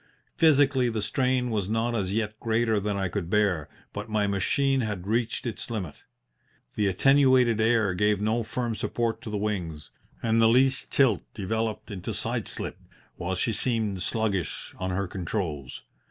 [0.35, 4.81] Physically, the strain was not as yet greater than I could bear, but my machine
[4.81, 5.97] had reached its limit.
[6.73, 9.91] The attenuated air gave no firm support to the wings,
[10.23, 12.79] and the least tilt developed into side slip,
[13.17, 15.83] while she seemed sluggish on her controls.